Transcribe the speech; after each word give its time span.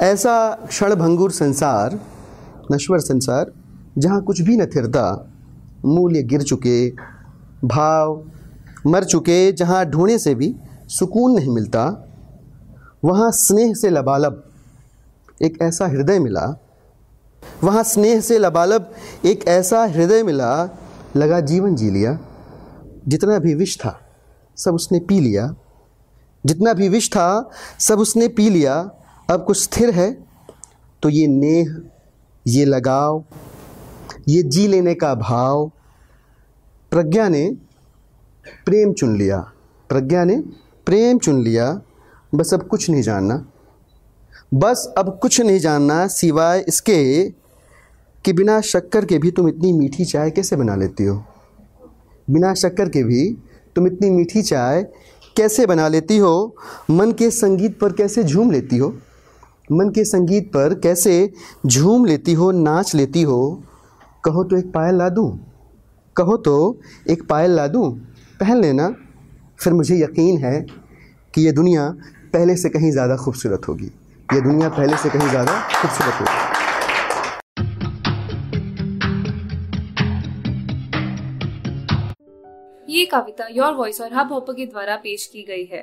ऐसा 0.00 0.54
क्षणभंगुर 0.68 1.30
संसार, 1.30 2.00
नश्वर 2.72 2.98
संसार, 2.98 3.52
जहाँ 3.98 4.22
कुछ 4.22 4.40
भी 4.40 4.56
न 4.56 4.66
थिरता, 4.66 5.32
मूल्य 5.84 6.22
गिर 6.22 6.42
चुके, 6.42 6.90
भाव 7.64 8.24
मर 8.86 9.04
चुके, 9.04 9.52
जहाँ 9.52 9.84
ढूँढने 9.86 10.18
से 10.18 10.34
भी 10.34 10.54
सुकून 10.88 11.32
नहीं 11.32 11.50
मिलता, 11.50 11.84
वहाँ 13.04 13.30
स्नेह 13.30 13.74
से 13.74 13.90
लबालब 13.90 14.44
एक 15.42 15.58
ऐसा 15.62 15.86
हृदय 15.86 16.18
मिला, 16.18 16.60
वहाँ 17.64 17.82
स्नेह 17.82 18.20
से 18.20 18.38
लबालब 18.38 18.92
एक 19.24 19.46
ऐसा 19.48 19.84
हृदय 19.84 20.22
मिला, 20.22 20.68
लगा 21.16 21.40
जीवन 21.40 21.74
जी 21.74 21.90
लिया, 21.90 22.18
जितना 23.08 23.38
भी 23.38 23.54
विष 23.54 23.76
था 23.78 24.00
सब 24.56 24.74
उसने 24.74 24.98
पी 24.98 25.20
लिया, 25.20 25.54
जितना 26.46 26.72
भी 26.72 26.88
विष 26.88 27.10
था 27.10 27.50
सब 27.78 27.98
उसने 27.98 28.28
पी 28.28 28.50
लिया 28.50 28.90
अब 29.30 29.44
कुछ 29.44 29.62
स्थिर 29.62 29.90
है 29.90 30.24
तो 31.02 31.08
ये 31.08 31.26
नेह, 31.26 31.82
ये 32.46 32.64
लगाव, 32.64 33.24
ये 34.28 34.42
जी 34.42 34.66
लेने 34.68 34.94
का 34.94 35.14
भाव, 35.14 35.72
प्रज्ञा 36.90 37.28
ने 37.28 37.56
प्रेम 38.64 38.92
चुन 38.92 39.16
लिया। 39.16 39.38
प्रज्ञा 39.88 40.24
ने 40.24 40.36
प्रेम 40.86 41.18
चुन 41.18 41.42
लिया। 41.42 41.80
बस 42.34 42.54
अब 42.54 42.62
कुछ 42.62 42.90
नहीं 42.90 43.02
जानना। 43.02 43.46
बस 44.54 44.94
अब 44.98 45.18
कुछ 45.22 45.40
नहीं 45.40 45.58
जानना, 45.58 46.06
सिवाय 46.06 46.64
इसके 46.68 47.30
कि 48.24 48.32
बिना 48.32 48.60
शक्कर 48.60 49.04
के 49.04 49.18
भी 49.18 49.30
तुम 49.30 49.48
इतनी 49.48 49.72
मीठी 49.72 50.04
चाय 50.04 50.30
कैसे 50.30 50.56
बना 50.56 50.76
लेती 50.76 51.04
हो? 51.04 51.24
बिना 52.30 52.54
शक्कर 52.54 52.88
के 52.88 53.02
भी 53.02 53.36
तुम 53.76 53.86
इतनी 53.86 54.10
मीठी 54.10 54.42
चाय 54.42 54.82
कैसे 55.36 55.66
बना 55.66 55.88
लेती 55.88 56.18
हो? 56.18 56.56
मन 56.90 57.12
के 57.12 57.30
संगीत 57.30 57.78
पर 57.80 57.92
कैसे 57.92 58.24
झूम 58.24 58.50
लेती 58.50 58.76
हो? 58.76 58.96
मन 59.70 59.90
के 59.94 60.04
संगीत 60.04 60.46
पर 60.48 60.74
कैसे 60.82 61.12
झूम 61.66 62.04
लेती 62.04 62.32
हो, 62.32 62.50
नाच 62.52 62.94
लेती 62.94 63.22
हो, 63.22 63.62
कहो 64.24 64.44
तो 64.44 64.56
एक 64.56 64.72
पायल 64.72 64.94
ला 64.94 65.08
दूँ 65.08 65.30
कहो 66.16 66.36
तो 66.38 66.54
एक 67.10 67.22
पायल 67.28 67.50
ला 67.50 67.66
दूँ 67.68 67.90
पहन 68.40 68.60
लेना। 68.60 68.88
फिर 69.58 69.72
मुझे 69.72 69.96
यकीन 69.96 70.38
है 70.38 70.60
कि 71.34 71.44
ये 71.46 71.52
दुनिया 71.52 71.88
पहले 72.32 72.56
से 72.56 72.68
कहीं 72.68 72.90
ज़्यादा 72.92 73.16
खूबसूरत 73.16 73.68
होगी। 73.68 73.86
ये 74.28 74.40
दुनिया 74.40 74.68
पहले 74.70 74.96
से 74.96 75.10
कहीं 75.10 75.28
ज़्यादा 75.28 75.60
खूबसूरत 75.72 76.20
होगी। 76.20 76.48
ये 82.88 83.04
कविता 83.06 83.46
योर 83.52 83.72
वॉइस 83.74 84.00
और 84.00 84.14
हब 84.14 84.32
हॉपर 84.32 84.52
के 84.52 84.66
द्वारा 84.66 84.96
पेश 84.98 85.26
की 85.26 85.42
गई 85.48 85.64
है। 85.72 85.82